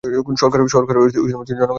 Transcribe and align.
ক. 0.19 0.39
সরকার 0.41 0.59
ও 0.61 0.67
জনগণের 0.67 0.99
মধ্যে 0.99 1.53
সম্পর্ক 1.53 1.69